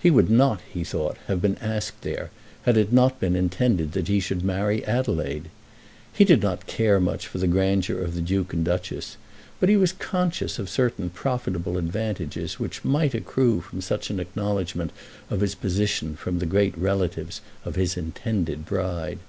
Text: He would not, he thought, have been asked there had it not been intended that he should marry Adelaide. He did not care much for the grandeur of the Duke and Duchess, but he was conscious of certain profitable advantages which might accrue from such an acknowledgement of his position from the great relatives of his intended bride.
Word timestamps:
He 0.00 0.10
would 0.10 0.28
not, 0.28 0.60
he 0.68 0.82
thought, 0.82 1.18
have 1.28 1.40
been 1.40 1.56
asked 1.58 2.02
there 2.02 2.32
had 2.62 2.76
it 2.76 2.92
not 2.92 3.20
been 3.20 3.36
intended 3.36 3.92
that 3.92 4.08
he 4.08 4.18
should 4.18 4.42
marry 4.44 4.84
Adelaide. 4.84 5.50
He 6.12 6.24
did 6.24 6.42
not 6.42 6.66
care 6.66 6.98
much 6.98 7.28
for 7.28 7.38
the 7.38 7.46
grandeur 7.46 7.96
of 8.00 8.16
the 8.16 8.20
Duke 8.20 8.52
and 8.52 8.64
Duchess, 8.64 9.16
but 9.60 9.68
he 9.68 9.76
was 9.76 9.92
conscious 9.92 10.58
of 10.58 10.68
certain 10.68 11.10
profitable 11.10 11.78
advantages 11.78 12.58
which 12.58 12.84
might 12.84 13.14
accrue 13.14 13.60
from 13.60 13.80
such 13.80 14.10
an 14.10 14.18
acknowledgement 14.18 14.90
of 15.30 15.38
his 15.42 15.54
position 15.54 16.16
from 16.16 16.40
the 16.40 16.46
great 16.46 16.76
relatives 16.76 17.40
of 17.64 17.76
his 17.76 17.96
intended 17.96 18.66
bride. 18.66 19.20